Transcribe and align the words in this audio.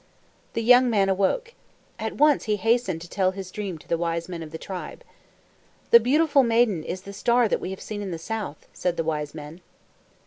The 0.53 0.63
young 0.63 0.89
man 0.89 1.09
awoke. 1.09 1.53
At 1.99 2.13
once 2.17 2.45
he 2.45 2.55
hastened 2.55 3.01
to 3.01 3.07
tell 3.07 3.29
his 3.33 3.51
dream 3.51 3.77
to 3.77 3.87
the 3.87 3.99
wise 3.99 4.27
men 4.27 4.41
of 4.41 4.49
the 4.49 4.57
tribe. 4.57 5.03
"The 5.91 5.99
beautiful 5.99 6.41
maiden 6.41 6.83
is 6.83 7.03
the 7.03 7.13
star 7.13 7.47
that 7.47 7.61
we 7.61 7.69
have 7.69 7.81
seen 7.81 8.01
in 8.01 8.09
the 8.09 8.17
south," 8.17 8.67
said 8.73 8.97
the 8.97 9.03
wise 9.03 9.35
men. 9.35 9.61